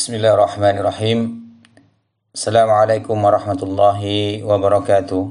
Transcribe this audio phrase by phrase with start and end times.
[0.00, 1.18] بسم الله الرحمن الرحيم
[2.32, 4.00] السلام عليكم ورحمة الله
[4.48, 5.22] وبركاته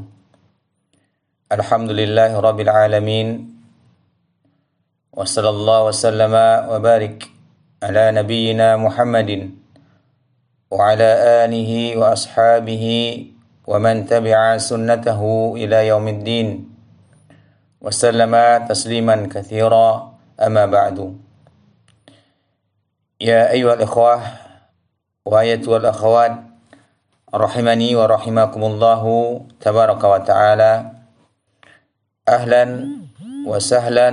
[1.57, 3.27] الحمد لله رب العالمين
[5.17, 6.33] وصلى الله وسلم
[6.69, 7.17] وبارك
[7.81, 9.57] على نبينا محمد
[10.69, 11.09] وعلى
[11.49, 12.85] آله وأصحابه
[13.65, 15.21] ومن تبع سنته
[15.57, 16.47] إلى يوم الدين
[17.81, 18.33] وسلم
[18.69, 21.17] تسليما كثيرا أما بعد
[23.17, 24.48] يا أيها الإخوة
[25.28, 26.34] وآية والأخوات
[27.34, 29.02] رحمني ورحمكم الله
[29.60, 30.72] تبارك وتعالى
[32.28, 32.64] أهلا
[33.46, 34.10] وسهلا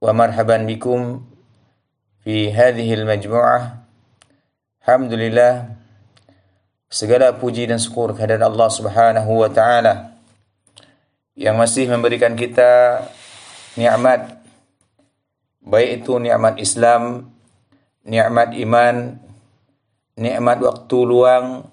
[0.00, 1.00] ومرحبا بكم
[2.24, 3.60] في هذه المجموعة
[4.80, 5.52] الحمد لله
[6.88, 10.16] segala puji dan syukur kehadirat Allah Subhanahu wa taala
[11.36, 13.04] yang masih memberikan kita
[13.76, 14.40] nikmat
[15.60, 17.28] baik itu nikmat Islam,
[18.08, 19.20] nikmat iman,
[20.19, 21.67] nikmat waktu luang,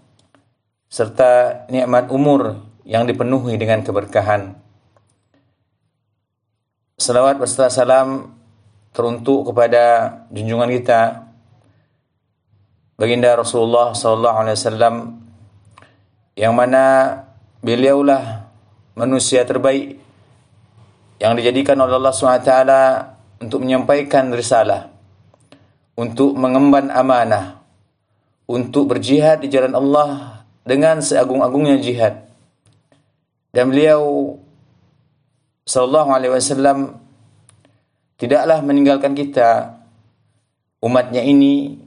[0.91, 4.57] serta nikmat umur yang dipenuhi dengan keberkahan.
[7.01, 8.37] Salawat beserta salam
[8.93, 11.31] teruntuk kepada junjungan kita
[13.01, 14.95] baginda Rasulullah sallallahu alaihi wasallam
[16.37, 16.85] yang mana
[17.65, 18.45] beliaulah
[18.97, 19.97] manusia terbaik
[21.21, 22.53] yang dijadikan oleh Allah SWT
[23.45, 24.89] untuk menyampaikan risalah,
[25.93, 27.60] untuk mengemban amanah,
[28.51, 32.27] untuk berjihad di jalan Allah dengan seagung-agungnya jihad.
[33.55, 34.35] Dan beliau
[35.71, 36.99] sallallahu alaihi wasallam
[38.19, 39.79] tidaklah meninggalkan kita
[40.83, 41.79] umatnya ini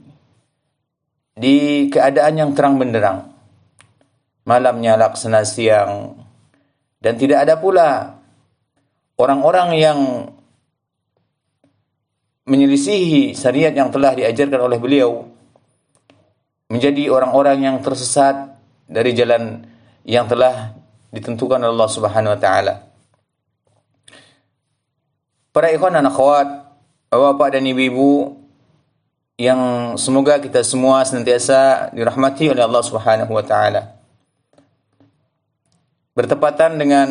[1.36, 3.28] di keadaan yang terang benderang.
[4.44, 6.20] Malamnya laksana siang
[7.00, 8.20] dan tidak ada pula
[9.16, 9.98] orang-orang yang
[12.44, 15.24] menyelisihi syariat yang telah diajarkan oleh beliau
[16.74, 18.58] menjadi orang-orang yang tersesat
[18.90, 19.62] dari jalan
[20.02, 20.74] yang telah
[21.14, 22.74] ditentukan oleh Allah Subhanahu wa taala.
[25.54, 26.66] Para ikhwan dan akhwat,
[27.14, 28.34] bapak dan ibu-ibu
[29.38, 33.94] yang semoga kita semua senantiasa dirahmati oleh Allah Subhanahu wa taala.
[36.18, 37.08] Bertepatan dengan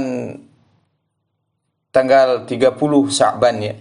[1.96, 2.76] tanggal 30
[3.08, 3.80] Sa'ban ya.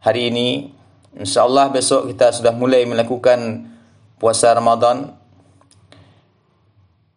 [0.00, 0.72] Hari ini
[1.20, 3.73] insyaallah besok kita sudah mulai melakukan
[4.24, 5.12] puasa Ramadan.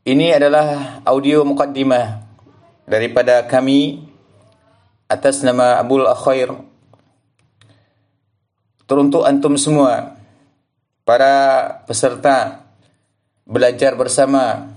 [0.03, 2.19] Ini adalah audio mukaddimah
[2.83, 4.11] daripada kami
[5.07, 6.51] atas nama Abul Akhair
[8.83, 10.19] teruntuk antum semua
[11.07, 12.67] para peserta
[13.47, 14.75] belajar bersama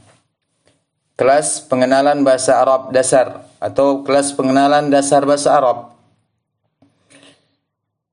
[1.18, 5.98] kelas pengenalan bahasa Arab dasar atau kelas pengenalan dasar bahasa Arab.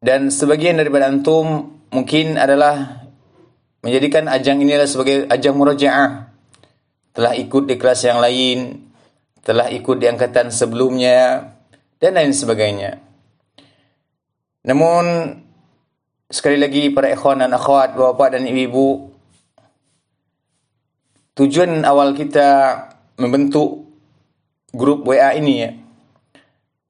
[0.02, 3.07] Dan sebagian daripada antum mungkin adalah
[3.82, 6.32] menjadikan ajang inilah sebagai ajang murajaah.
[7.14, 8.88] Telah ikut di kelas yang lain,
[9.42, 11.50] telah ikut di angkatan sebelumnya,
[11.98, 13.02] dan lain sebagainya.
[14.68, 15.34] Namun,
[16.30, 19.10] sekali lagi para ikhwan dan akhwat, bapak dan ibu-ibu,
[21.34, 22.84] tujuan awal kita
[23.18, 23.88] membentuk
[24.76, 25.72] grup WA ini ya,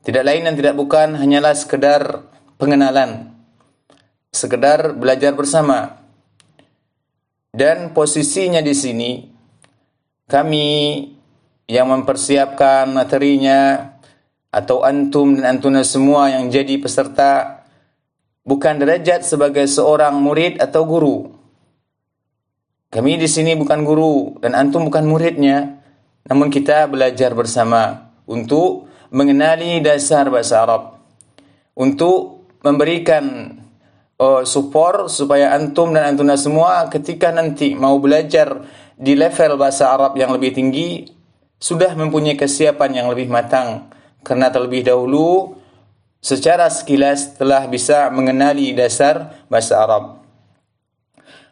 [0.03, 2.25] tidak lain dan tidak bukan hanyalah sekedar
[2.57, 3.31] pengenalan,
[4.33, 6.06] sekedar belajar bersama,
[7.57, 9.11] dan posisinya di sini
[10.29, 10.67] kami
[11.65, 13.91] yang mempersiapkan materinya
[14.53, 17.65] atau antum dan antuna semua yang jadi peserta
[18.45, 21.17] bukan derajat sebagai seorang murid atau guru.
[22.87, 25.83] Kami di sini bukan guru dan antum bukan muridnya,
[26.29, 30.95] namun kita belajar bersama untuk mengenali dasar bahasa Arab,
[31.75, 33.56] untuk memberikan
[34.21, 38.65] uh, support supaya antum dan antuna semua ketika nanti mau belajar
[38.97, 41.05] di level bahasa Arab yang lebih tinggi
[41.57, 43.89] sudah mempunyai kesiapan yang lebih matang
[44.21, 45.57] karena terlebih dahulu
[46.21, 50.03] secara sekilas telah bisa mengenali dasar bahasa Arab.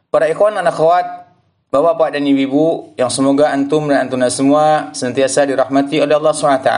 [0.10, 1.28] Para ikhwan dan akhwat,
[1.70, 6.72] bapak-bapak dan ibu-ibu yang semoga antum dan antuna semua senantiasa dirahmati oleh Allah SWT.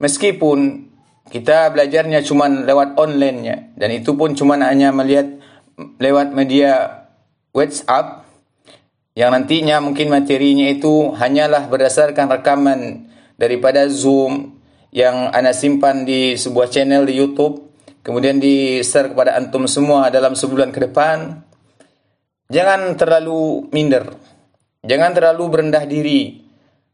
[0.00, 0.85] Meskipun
[1.26, 3.74] kita belajarnya cuma lewat online-nya.
[3.74, 5.26] Dan itu pun cuma hanya melihat
[5.98, 7.04] lewat media
[7.50, 8.24] WhatsApp
[9.16, 13.08] yang nantinya mungkin materinya itu hanyalah berdasarkan rekaman
[13.40, 14.60] daripada Zoom
[14.92, 17.66] yang Anda simpan di sebuah channel di YouTube
[18.06, 21.42] kemudian di-share kepada antum semua dalam sebulan ke depan.
[22.46, 24.14] Jangan terlalu minder.
[24.86, 26.45] Jangan terlalu berendah diri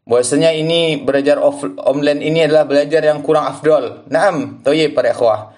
[0.06, 4.06] bahwasanya ini belajar off, online ini adalah belajar yang kurang afdol.
[4.10, 5.54] Naam, thayyib para ikhwah.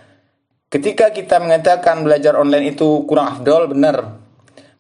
[0.69, 4.21] Ketika kita mengatakan belajar online itu kurang afdol, benar.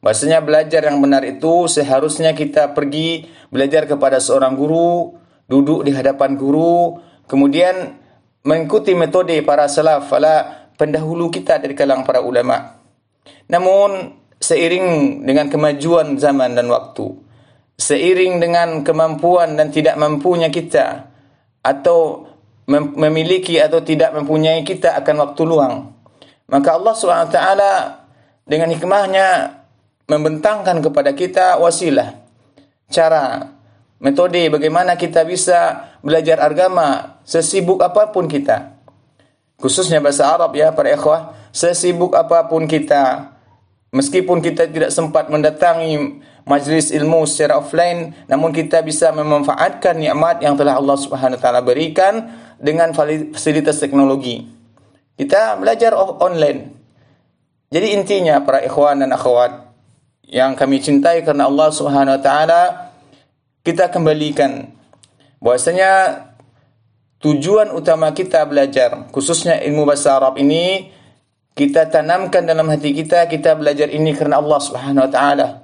[0.04, 5.16] Bahasanya belajar yang benar itu seharusnya kita pergi belajar kepada seorang guru,
[5.48, 7.96] duduk di hadapan guru, kemudian
[8.44, 12.76] mengikuti metode para salaf, para pendahulu kita dari kalangan para ulama.
[13.48, 17.23] Namun seiring dengan kemajuan zaman dan waktu,
[17.74, 21.10] seiring dengan kemampuan dan tidak mampunya kita
[21.64, 22.30] atau
[22.96, 25.92] memiliki atau tidak mempunyai kita akan waktu luang,
[26.48, 27.38] maka Allah SWT
[28.48, 29.28] dengan hikmahnya
[30.08, 32.24] membentangkan kepada kita wasilah,
[32.88, 33.52] cara,
[34.00, 38.76] metode bagaimana kita bisa belajar agama sesibuk apa pun kita.
[39.60, 43.32] Khususnya bahasa Arab ya para ikhwah, sesibuk apa pun kita,
[43.92, 50.54] meskipun kita tidak sempat mendatangi majlis ilmu secara offline, namun kita bisa memanfaatkan nikmat yang
[50.56, 52.28] telah Allah Subhanahu wa taala berikan
[52.60, 54.44] dengan fasilitas teknologi.
[55.16, 56.72] Kita belajar online.
[57.72, 59.72] Jadi intinya para ikhwan dan akhwat
[60.28, 62.62] yang kami cintai karena Allah Subhanahu wa taala
[63.64, 64.68] kita kembalikan
[65.40, 66.22] bahwasanya
[67.24, 70.92] tujuan utama kita belajar khususnya ilmu bahasa Arab ini
[71.56, 75.63] kita tanamkan dalam hati kita kita belajar ini karena Allah Subhanahu wa taala.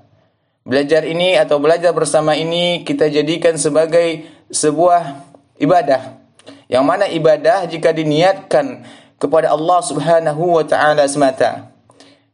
[0.70, 4.22] Belajar ini atau belajar bersama ini kita jadikan sebagai
[4.54, 5.18] sebuah
[5.58, 6.22] ibadah.
[6.70, 8.86] Yang mana ibadah jika diniatkan
[9.18, 11.74] kepada Allah Subhanahu wa taala semata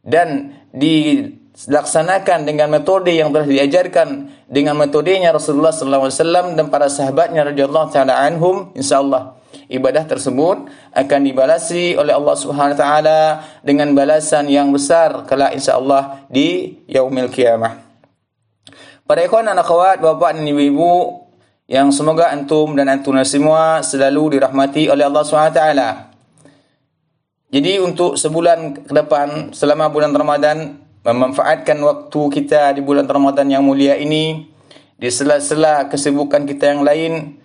[0.05, 1.25] dan di
[1.65, 8.21] laksanakan dengan metode yang telah diajarkan dengan metodenya Rasulullah wasallam dan para sahabatnya radhiyallahu taala
[8.21, 9.33] anhum insyaallah
[9.65, 13.19] ibadah tersebut akan dibalasi oleh Allah Subhanahu wa taala
[13.65, 17.86] dengan balasan yang besar kala insyaallah di yaumil kiamah.
[19.07, 21.23] Para ikhwan dan akhwat, bapak dan ibu-ibu
[21.63, 25.89] yang semoga antum dan antuna semua selalu dirahmati oleh Allah taala.
[27.47, 33.63] Jadi untuk sebulan ke depan selama bulan Ramadan memanfaatkan waktu kita di bulan Ramadan yang
[33.63, 34.51] mulia ini
[34.99, 37.39] di sela-sela kesibukan kita yang lain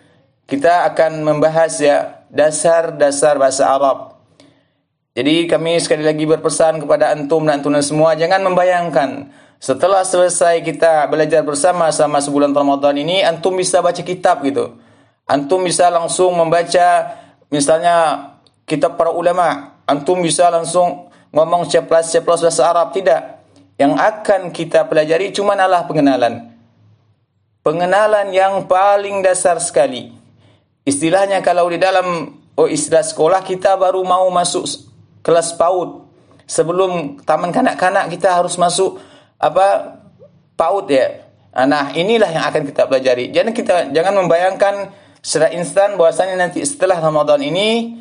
[0.50, 4.19] kita akan membahas ya dasar-dasar bahasa Arab.
[5.15, 9.31] Jadi kami sekali lagi berpesan kepada antum dan antunan semua jangan membayangkan
[9.62, 14.75] setelah selesai kita belajar bersama sama sebulan Ramadan ini antum bisa baca kitab gitu.
[15.23, 17.14] Antum bisa langsung membaca
[17.47, 18.26] misalnya
[18.67, 23.47] kitab para ulama, antum bisa langsung ngomong ceplas-ceplos bahasa Arab tidak
[23.79, 26.58] yang akan kita pelajari cuma adalah pengenalan.
[27.62, 30.11] Pengenalan yang paling dasar sekali.
[30.82, 34.67] Istilahnya kalau di dalam oh istilah sekolah kita baru mau masuk
[35.23, 36.03] kelas PAUD.
[36.50, 39.12] Sebelum taman kanak-kanak kita harus masuk
[39.43, 39.99] apa
[40.55, 41.27] PAUD ya.
[41.67, 43.35] Nah, inilah yang akan kita pelajari.
[43.35, 44.75] Jangan kita jangan membayangkan
[45.19, 47.99] secara instan bahwasanya nanti setelah Ramadan ini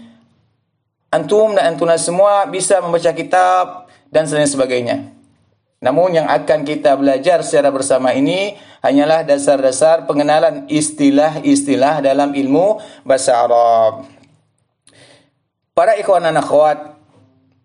[1.11, 5.11] antum dan antuna semua bisa membaca kitab dan sebagainya.
[5.81, 8.53] Namun yang akan kita belajar secara bersama ini
[8.85, 14.05] hanyalah dasar-dasar pengenalan istilah-istilah dalam ilmu bahasa Arab.
[15.73, 17.00] Para ikhwan dan akhwat,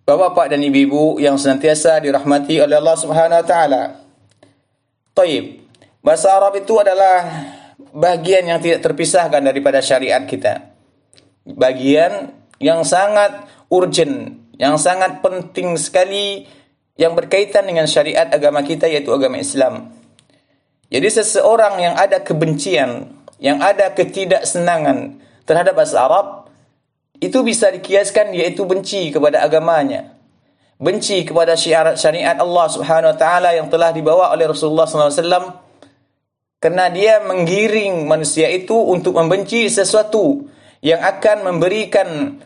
[0.06, 3.82] Bapak-bapak dan ibu-ibu yang senantiasa dirahmati oleh Allah Subhanahu wa taala.
[5.11, 5.67] Taib.
[5.99, 7.26] Bahasa Arab itu adalah
[7.91, 10.70] bagian yang tidak terpisahkan daripada syariat kita.
[11.43, 12.31] Bagian
[12.62, 16.47] yang sangat urgent, yang sangat penting sekali
[16.94, 19.90] yang berkaitan dengan syariat agama kita yaitu agama Islam.
[20.87, 23.11] Jadi seseorang yang ada kebencian,
[23.42, 26.46] yang ada ketidaksenangan terhadap bahasa Arab
[27.20, 30.12] itu bisa dikiaskan yaitu benci kepada agamanya.
[30.76, 35.64] Benci kepada syariat, syariat Allah Subhanahu wa taala yang telah dibawa oleh Rasulullah SAW
[36.61, 40.44] karena dia menggiring manusia itu untuk membenci sesuatu
[40.85, 42.37] yang akan memberikan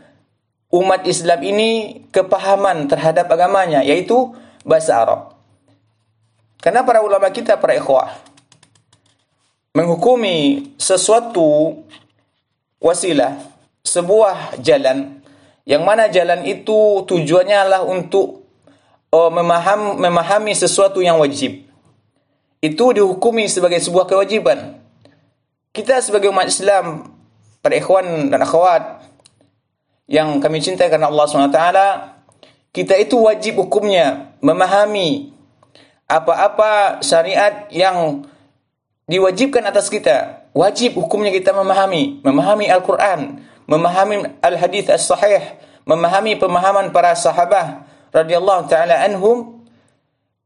[0.70, 1.70] umat Islam ini
[2.14, 4.30] kepahaman terhadap agamanya yaitu
[4.62, 5.20] bahasa Arab.
[6.62, 8.14] Karena para ulama kita para ikhwah
[9.74, 11.82] menghukumi sesuatu
[12.78, 13.49] wasilah
[13.90, 15.20] sebuah jalan
[15.70, 18.42] yang mana jalan itu tujuannya adalah untuk
[19.12, 21.62] oh, memaham, memahami sesuatu yang wajib.
[22.60, 24.82] Itu dihukumi sebagai sebuah kewajiban.
[25.70, 27.14] Kita sebagai umat Islam,
[27.62, 29.06] para ikhwan dan akhwat,
[30.10, 31.62] yang kami cintai karena Allah SWT,
[32.74, 35.30] kita itu wajib hukumnya memahami
[36.10, 38.26] apa-apa syariat yang
[39.06, 40.50] diwajibkan atas kita.
[40.50, 43.38] Wajib hukumnya kita memahami, memahami Al-Quran,
[43.70, 49.62] memahami Al-Hadith As-Sahih, memahami pemahaman para sahabat radhiyallahu taala anhum.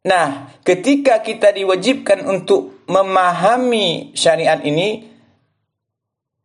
[0.04, 5.08] Nah, ketika kita diwajibkan untuk memahami syariat ini,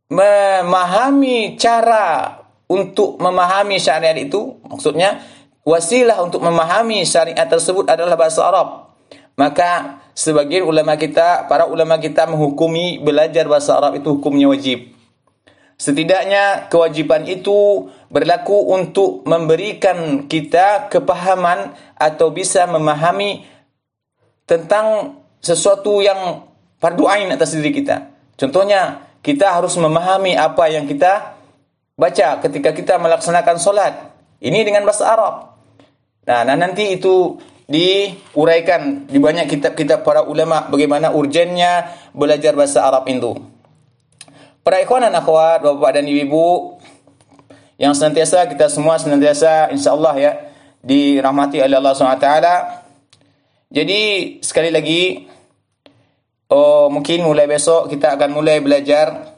[0.08, 2.40] memahami cara
[2.72, 5.20] untuk memahami syariat itu, maksudnya
[5.68, 8.96] wasilah untuk memahami syariat tersebut adalah bahasa Arab.
[9.36, 14.99] Maka sebagian ulama kita, para ulama kita menghukumi belajar bahasa Arab itu hukumnya wajib.
[15.80, 23.48] Setidaknya kewajiban itu berlaku untuk memberikan kita kepahaman atau bisa memahami
[24.44, 26.44] tentang sesuatu yang
[26.84, 28.12] fardu ain atas diri kita.
[28.36, 31.40] Contohnya, kita harus memahami apa yang kita
[31.96, 33.94] baca ketika kita melaksanakan solat.
[34.44, 35.64] Ini dengan bahasa Arab.
[36.28, 37.40] Nah, nah nanti itu
[37.72, 43.36] diuraikan di banyak kitab-kitab para ulama bagaimana urgennya belajar bahasa Arab itu.
[44.70, 46.78] Para ikhwan dan akhwat, bapak dan ibu
[47.82, 50.46] yang senantiasa kita semua senantiasa insyaallah ya
[50.86, 52.30] dirahmati oleh Allah SWT.
[53.74, 54.02] Jadi
[54.46, 55.26] sekali lagi
[56.54, 59.34] oh mungkin mulai besok kita akan mulai belajar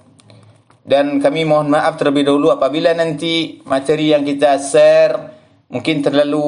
[0.83, 5.15] dan kami mohon maaf terlebih dahulu apabila nanti materi yang kita share
[5.71, 6.43] mungkin terlalu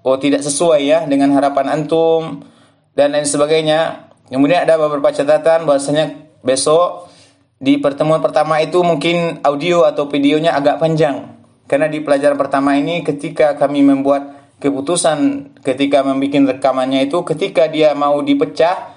[0.00, 2.48] oh tidak sesuai ya dengan harapan antum
[2.96, 4.08] dan lain sebagainya.
[4.32, 7.19] Kemudian ada beberapa catatan bahwasanya besok
[7.60, 11.36] di pertemuan pertama itu mungkin audio atau videonya agak panjang.
[11.68, 17.92] Karena di pelajaran pertama ini ketika kami membuat keputusan ketika membuat rekamannya itu ketika dia
[17.92, 18.96] mau dipecah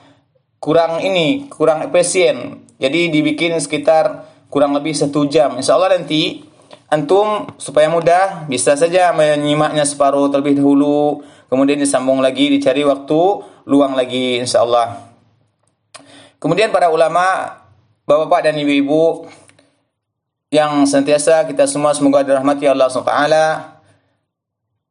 [0.64, 2.64] kurang ini, kurang efisien.
[2.80, 5.60] Jadi dibikin sekitar kurang lebih satu jam.
[5.60, 6.48] Insya Allah nanti
[6.88, 11.20] antum supaya mudah bisa saja menyimaknya separuh terlebih dahulu,
[11.52, 13.22] kemudian disambung lagi, dicari waktu
[13.68, 15.04] luang lagi insya Allah.
[16.40, 17.63] Kemudian para ulama
[18.04, 19.32] Bapak-bapak dan ibu-ibu
[20.52, 23.16] yang senantiasa kita semua semoga dirahmati Allah SWT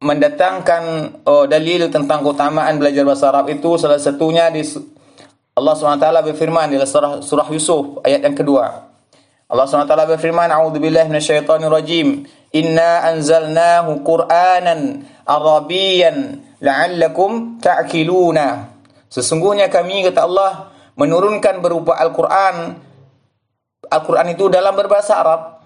[0.00, 0.82] mendatangkan
[1.28, 4.64] oh, dalil tentang keutamaan belajar bahasa Arab itu salah satunya di
[5.52, 8.88] Allah SWT berfirman di surah, surah Yusuf ayat yang kedua.
[9.52, 12.24] Allah SWT berfirman, A'udhu billahi rajim.
[12.56, 18.72] Inna anzalnahu Qur'anan Arabiyan la'allakum ta'kiluna.
[19.12, 22.88] Sesungguhnya kami kata Allah menurunkan berupa Al-Qur'an
[23.92, 25.60] Al-Quran itu dalam berbahasa Arab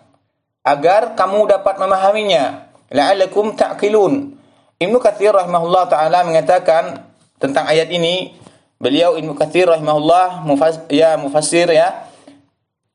[0.67, 2.67] agar kamu dapat memahaminya.
[2.91, 4.35] La'alakum ta'qilun.
[4.83, 7.07] Ibnu Katsir rahimahullah taala mengatakan
[7.39, 8.35] tentang ayat ini,
[8.83, 12.07] beliau Ibnu Katsir rahimahullah mufas, ya mufassir ya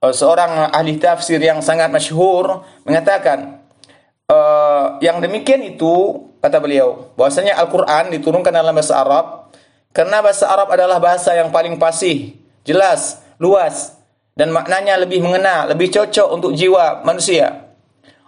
[0.01, 3.61] seorang ahli tafsir yang sangat masyhur mengatakan
[4.25, 9.53] uh, yang demikian itu kata beliau bahwasanya Al-Qur'an diturunkan dalam bahasa Arab
[9.93, 12.33] karena bahasa Arab adalah bahasa yang paling fasih,
[12.65, 14.00] jelas, luas
[14.35, 17.71] dan maknanya lebih mengena, lebih cocok untuk jiwa manusia.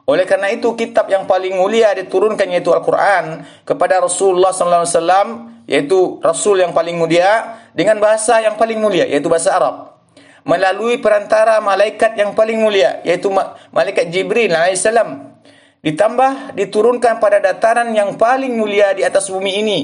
[0.04, 5.28] Oleh karena itu kitab yang paling mulia diturunkan yaitu Al-Qur'an kepada Rasulullah sallallahu alaihi wasallam
[5.64, 9.96] yaitu rasul yang paling mulia dengan bahasa yang paling mulia yaitu bahasa Arab.
[10.44, 13.32] Melalui perantara malaikat yang paling mulia yaitu
[13.72, 15.40] malaikat Jibril alaihissalam
[15.88, 19.80] ditambah diturunkan pada dataran yang paling mulia di atas bumi ini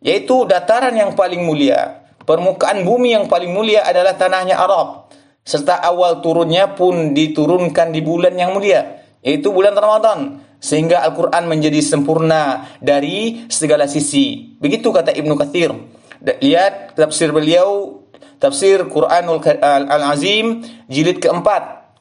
[0.00, 2.08] yaitu dataran yang paling mulia.
[2.24, 5.08] Permukaan bumi yang paling mulia adalah tanahnya Arab
[5.48, 10.44] serta awal turunnya pun diturunkan di bulan yang mulia yaitu bulan Ramadan.
[10.58, 14.58] Sehingga Al-Qur'an menjadi sempurna dari segala sisi.
[14.58, 15.70] Begitu kata Ibnu Katsir.
[16.18, 18.02] Lihat tafsir beliau
[18.42, 21.94] tafsir Quranul Al-Azim jilid keempat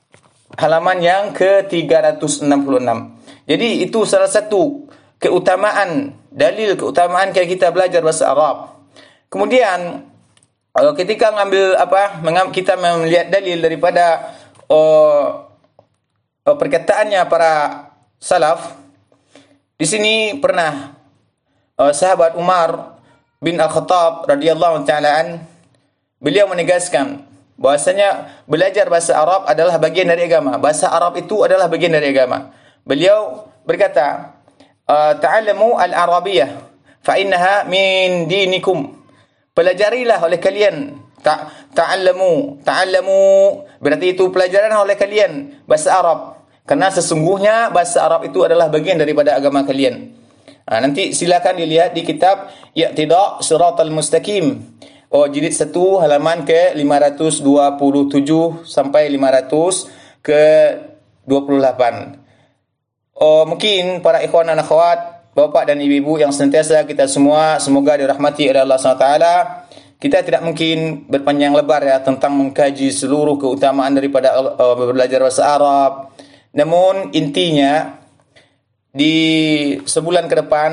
[0.57, 4.91] halaman yang ke-366 jadi itu salah satu
[5.23, 8.83] keutamaan dalil keutamaan kayak kita belajar bahasa Arab.
[9.31, 10.03] Kemudian
[10.77, 12.21] kalau ketika ngambil apa
[12.53, 14.37] kita melihat dalil daripada
[14.69, 15.49] oh,
[16.45, 17.89] oh, perkataannya para
[18.21, 18.77] salaf
[19.73, 20.93] di sini pernah
[21.81, 23.01] oh, sahabat Umar
[23.41, 25.27] bin Al-Khattab radhiyallahu taala an
[26.21, 27.25] beliau menegaskan
[27.57, 30.61] bahwasanya belajar bahasa Arab adalah bagian dari agama.
[30.61, 32.53] Bahasa Arab itu adalah bagian dari agama.
[32.85, 34.37] Beliau berkata,
[35.17, 36.53] "Ta'allamu al-Arabiyyah
[37.01, 38.96] fa innaha min dinikum."
[39.57, 41.01] Pelajarilah oleh kalian.
[41.25, 43.21] Ta ta'allamu ta'allamu.
[43.81, 45.65] Berarti itu pelajaran oleh kalian.
[45.65, 46.45] Bahasa Arab.
[46.69, 50.13] Karena sesungguhnya bahasa Arab itu adalah bagian daripada agama kalian.
[50.67, 54.77] Ha, nanti silakan dilihat di kitab Ya'tida Siratal Mustaqim.
[55.07, 55.71] Oh jilid 1
[56.03, 60.43] halaman ke 527 sampai 500 ke
[61.23, 63.15] 28.
[63.15, 68.49] Oh mungkin para ikhwan dan akhwat bapak dan ibu-ibu yang senantiasa kita semua semoga dirahmati
[68.49, 69.05] oleh Allah SWT
[70.01, 76.13] kita tidak mungkin berpanjang lebar ya tentang mengkaji seluruh keutamaan daripada uh, belajar bahasa Arab.
[76.53, 77.97] Namun intinya
[78.93, 79.13] di
[79.81, 80.69] sebulan ke depan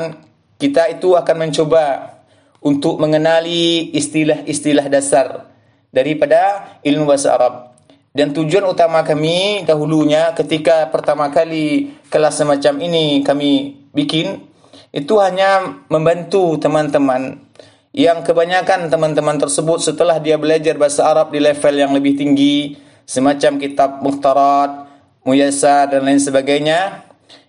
[0.61, 2.16] kita itu akan mencoba
[2.61, 5.49] untuk mengenali istilah-istilah dasar
[5.88, 7.76] daripada ilmu bahasa Arab.
[8.12, 14.54] Dan tujuan utama kami dahulunya ketika pertama kali kelas semacam ini kami bikin
[14.95, 17.43] itu hanya membantu teman-teman.
[17.91, 23.59] Yang kebanyakan teman-teman tersebut setelah dia belajar bahasa Arab di level yang lebih tinggi, semacam
[23.59, 24.87] kitab Muhtarat,
[25.27, 27.07] Muyasar dan lain sebagainya,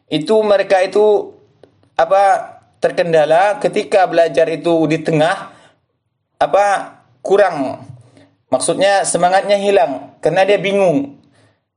[0.10, 1.34] itu mereka itu
[1.98, 5.54] apa terkendala ketika belajar itu di tengah
[6.38, 6.66] apa
[7.26, 7.86] kurang.
[8.50, 11.18] Maksudnya semangatnya hilang karena dia bingung.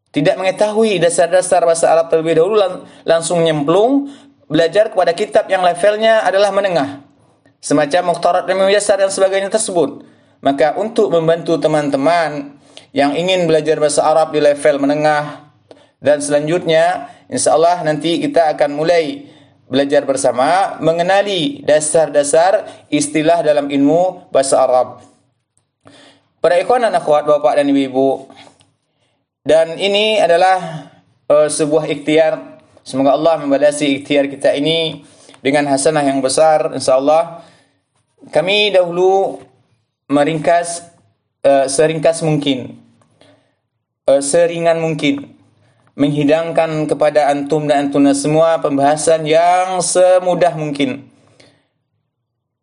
[0.08, 4.08] Tidak mengetahui dasar-dasar bahasa Arab terlebih dahulu lang langsung nyemplung
[4.48, 7.04] belajar kepada kitab yang levelnya adalah menengah
[7.60, 10.02] semacam Mukhtarat dan Muyassar dan sebagainya tersebut.
[10.40, 12.56] Maka untuk membantu teman-teman
[12.96, 15.50] yang ingin belajar bahasa Arab di level menengah
[15.98, 19.26] dan selanjutnya insya Allah nanti kita akan mulai
[19.68, 25.02] belajar bersama mengenali dasar-dasar istilah dalam ilmu bahasa Arab.
[26.38, 28.30] Para ikhwan dan akhwat, bapak dan ibu-ibu.
[29.42, 30.86] Dan ini adalah
[31.26, 32.57] uh, sebuah ikhtiar.
[32.88, 35.04] Semoga Allah membalasi ikhtiar kita ini
[35.44, 37.44] dengan hasanah yang besar insyaallah.
[38.32, 39.44] Kami dahulu
[40.08, 40.88] meringkas
[41.44, 42.80] uh, seringkas mungkin
[44.08, 45.36] uh, seringan mungkin
[46.00, 51.12] menghidangkan kepada antum dan antuna semua pembahasan yang semudah mungkin.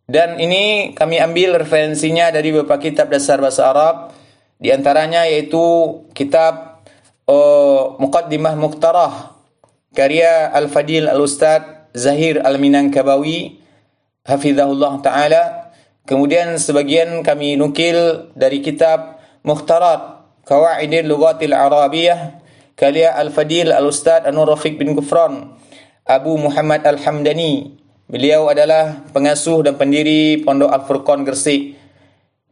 [0.09, 4.09] Dan ini kami ambil referensinya dari beberapa kitab dasar bahasa Arab
[4.57, 5.61] di antaranya yaitu
[6.17, 6.81] kitab
[7.29, 9.34] uh, Muqaddimah Muqtarah
[9.95, 13.63] karya Al-Fadil Al-Ustadz Zahir Al-Minangkabawi
[14.27, 15.43] hafizahullah taala.
[16.05, 22.43] Kemudian sebagian kami nukil dari kitab Mukhtarat Qawaidil Lughatil Arabiyah
[22.77, 25.55] karya Al-Fadil Al-Ustaz Anur Rafiq bin Gufran
[26.05, 27.81] Abu Muhammad Al-Hamdani.
[28.05, 31.73] Beliau adalah pengasuh dan pendiri Pondok Al-Furqan Gresik.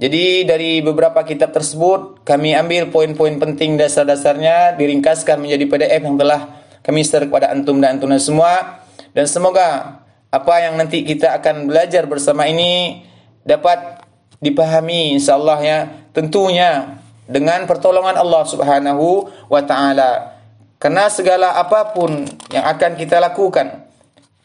[0.02, 6.63] Jadi dari beberapa kitab tersebut kami ambil poin-poin penting dasar-dasarnya diringkaskan menjadi PDF yang telah
[6.84, 8.84] kami share kepada antum dan antuna semua
[9.16, 10.00] dan semoga
[10.30, 13.02] apa yang nanti kita akan belajar bersama ini
[13.48, 14.04] dapat
[14.44, 15.80] dipahami insyaallah ya
[16.12, 20.36] tentunya dengan pertolongan Allah Subhanahu wa taala.
[20.78, 23.88] Karena segala apa pun yang akan kita lakukan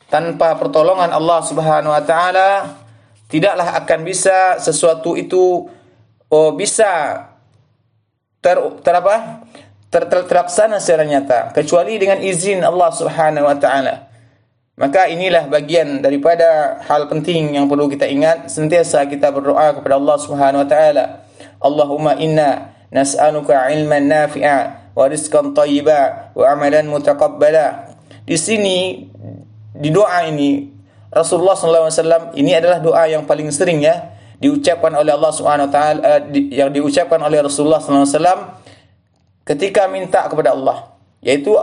[0.06, 2.78] tanpa pertolongan Allah Subhanahu wa taala
[3.26, 5.66] tidaklah akan bisa sesuatu itu
[6.30, 7.26] oh bisa
[8.38, 9.42] ter, ter apa?
[9.88, 14.12] Ter, ter, terlaksana secara nyata kecuali dengan izin Allah Subhanahu wa taala.
[14.77, 20.16] Maka inilah bagian daripada hal penting yang perlu kita ingat sentiasa kita berdoa kepada Allah
[20.20, 21.05] Subhanahu wa taala.
[21.59, 27.96] Allahumma inna nas'aluka ilman nafi'a wa rizqan thayyiba wa amalan mutaqabbala.
[28.29, 29.09] Di sini
[29.72, 30.68] di doa ini
[31.09, 35.98] Rasulullah SAW ini adalah doa yang paling sering ya diucapkan oleh Allah Subhanahu wa taala
[36.31, 38.57] eh, yang diucapkan oleh Rasulullah SAW
[39.48, 40.92] ketika minta kepada Allah
[41.24, 41.56] yaitu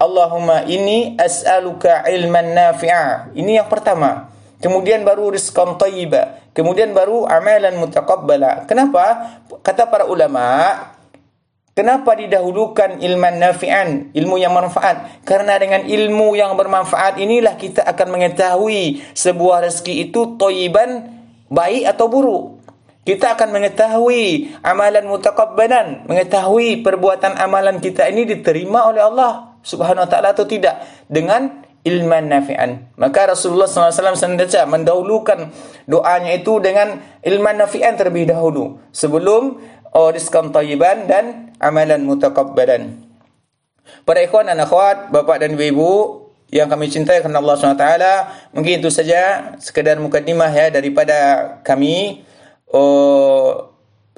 [0.00, 3.34] Allahumma ini as'aluka ilman nafi'a.
[3.34, 4.30] Ini yang pertama.
[4.60, 6.52] Kemudian baru rizqan tayyiba.
[6.52, 8.68] Kemudian baru amalan mutaqabbala.
[8.68, 9.34] Kenapa?
[9.64, 10.76] Kata para ulama,
[11.72, 15.24] kenapa didahulukan ilman nafi'an, ilmu yang bermanfaat?
[15.24, 21.08] Karena dengan ilmu yang bermanfaat inilah kita akan mengetahui sebuah rezeki itu toyiban
[21.48, 22.59] baik atau buruk.
[23.00, 30.10] Kita akan mengetahui amalan mutakabbalan, mengetahui perbuatan amalan kita ini diterima oleh Allah Subhanahu wa
[30.10, 32.92] taala atau tidak dengan ilman nafi'an.
[33.00, 35.48] Maka Rasulullah SAW senantiasa mendahulukan
[35.88, 39.56] doanya itu dengan ilman nafi'an terlebih dahulu sebelum
[39.96, 43.00] oh, rizqan tayyiban dan amalan mutakabbalan.
[44.04, 47.86] Para ikhwan dan akhwat, bapak dan ibu yang kami cintai karena Allah SWT,
[48.54, 52.26] mungkin itu saja sekedar mukadimah ya daripada kami
[52.74, 53.70] oh,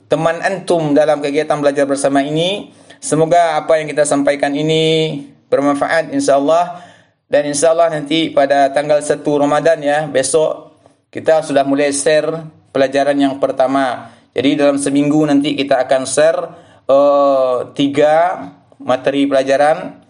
[0.09, 2.73] teman antum dalam kegiatan belajar bersama ini.
[3.03, 5.19] Semoga apa yang kita sampaikan ini
[5.51, 6.81] bermanfaat insyaallah
[7.27, 10.73] dan insyaallah nanti pada tanggal 1 Ramadan ya besok
[11.13, 12.29] kita sudah mulai share
[12.73, 14.13] pelajaran yang pertama.
[14.33, 16.41] Jadi dalam seminggu nanti kita akan share
[16.89, 18.49] uh, tiga
[18.81, 20.01] materi pelajaran.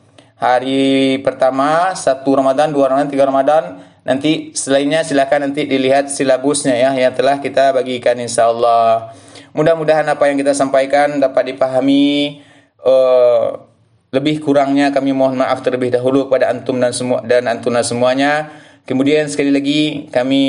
[0.42, 6.90] Hari pertama satu Ramadan, dua Ramadan, tiga Ramadan, Nanti selainnya silakan nanti dilihat silabusnya ya
[6.98, 9.14] yang telah kita bagikan insyaallah.
[9.54, 12.40] Mudah-mudahan apa yang kita sampaikan dapat dipahami
[12.82, 13.62] uh,
[14.10, 18.50] lebih kurangnya kami mohon maaf terlebih dahulu kepada antum dan semua dan antuna semuanya.
[18.82, 20.42] Kemudian sekali lagi kami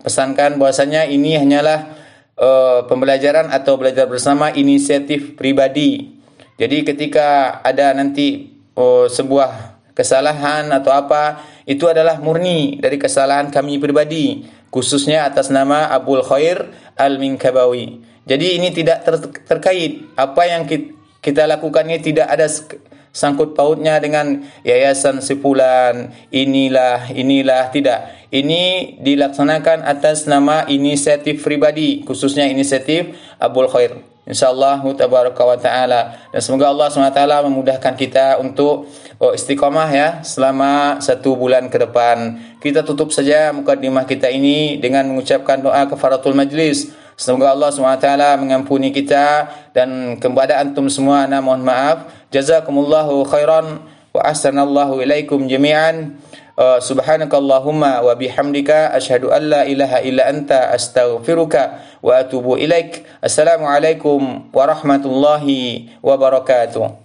[0.00, 1.92] pesankan bahwasanya ini hanyalah
[2.40, 6.16] uh, pembelajaran atau belajar bersama inisiatif pribadi.
[6.56, 13.80] Jadi ketika ada nanti uh, sebuah kesalahan atau apa itu adalah murni dari kesalahan kami
[13.80, 18.04] pribadi khususnya atas nama Abdul Khair Al-Minkabawi.
[18.24, 20.12] Jadi ini tidak ter terkait.
[20.16, 20.64] Apa yang
[21.20, 22.48] kita lakukan ini tidak ada
[23.14, 28.12] sangkut pautnya dengan yayasan sepulan inilah inilah tidak.
[28.28, 36.72] Ini dilaksanakan atas nama inisiatif pribadi khususnya inisiatif Abul Khair insyaallah wa taala dan semoga
[36.72, 38.88] Allah SWT memudahkan kita untuk
[39.20, 45.04] oh, istiqamah ya selama satu bulan ke depan kita tutup saja mukadimah kita ini dengan
[45.12, 48.10] mengucapkan doa kafaratul majlis Semoga Allah SWT
[48.42, 52.10] mengampuni kita dan kepada antum semua ana mohon maaf.
[52.34, 56.18] Jazakumullahu khairan wa ahsanallahu ilaikum jami'an.
[56.54, 63.02] Uh, subhanakallahumma wa bihamdika asyhadu an la ilaha illa anta astaghfiruka wa atubu ilaik.
[63.18, 67.03] Assalamualaikum warahmatullahi wabarakatuh.